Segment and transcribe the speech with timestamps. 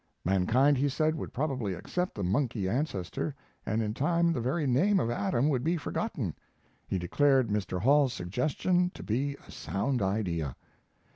[0.25, 3.35] Mankind, he said, would probably accept the monkey ancestor,
[3.67, 6.33] and in time the very name of Adam would be forgotten.
[6.87, 7.79] He declared Mr.
[7.79, 10.55] Hall's suggestion to be a sound idea.